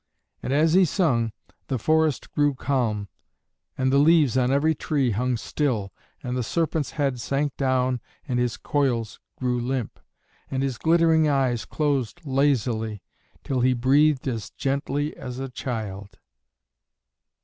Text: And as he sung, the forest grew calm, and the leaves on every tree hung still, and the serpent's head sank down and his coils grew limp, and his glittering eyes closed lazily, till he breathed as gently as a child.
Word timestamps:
And 0.41 0.51
as 0.51 0.73
he 0.73 0.83
sung, 0.83 1.31
the 1.67 1.77
forest 1.77 2.31
grew 2.31 2.55
calm, 2.55 3.07
and 3.77 3.93
the 3.93 3.99
leaves 3.99 4.35
on 4.35 4.51
every 4.51 4.73
tree 4.73 5.11
hung 5.11 5.37
still, 5.37 5.93
and 6.23 6.35
the 6.35 6.41
serpent's 6.41 6.93
head 6.97 7.19
sank 7.19 7.55
down 7.55 8.01
and 8.27 8.39
his 8.39 8.57
coils 8.57 9.19
grew 9.37 9.59
limp, 9.59 9.99
and 10.49 10.63
his 10.63 10.79
glittering 10.79 11.27
eyes 11.29 11.65
closed 11.65 12.21
lazily, 12.25 13.03
till 13.43 13.61
he 13.61 13.73
breathed 13.73 14.27
as 14.27 14.49
gently 14.49 15.15
as 15.15 15.37
a 15.37 15.49
child. 15.49 16.17